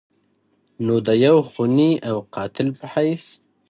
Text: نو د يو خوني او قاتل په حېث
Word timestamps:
نو 0.85 0.95
د 1.07 1.09
يو 1.25 1.37
خوني 1.49 1.91
او 2.09 2.17
قاتل 2.35 2.67
په 2.77 2.85
حېث 2.93 3.23